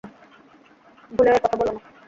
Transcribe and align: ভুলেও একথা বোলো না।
ভুলেও 1.11 1.35
একথা 1.35 1.55
বোলো 1.59 1.71
না। 1.71 1.79